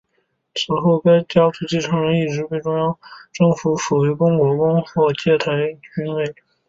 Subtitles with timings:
[0.55, 2.97] 此后该家族继承人一直被中央
[3.33, 5.31] 政府封为辅国公或台吉
[5.93, 6.35] 爵位。